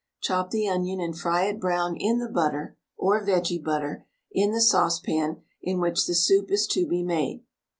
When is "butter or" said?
2.27-3.23